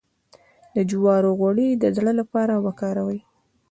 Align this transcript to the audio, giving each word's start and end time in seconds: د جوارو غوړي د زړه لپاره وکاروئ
د 0.75 0.77
جوارو 0.89 1.31
غوړي 1.39 1.69
د 1.73 1.85
زړه 1.97 2.11
لپاره 2.19 2.53
وکاروئ 2.65 3.19